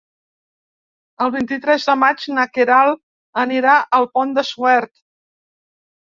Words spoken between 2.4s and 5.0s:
Queralt anirà al Pont de Suert.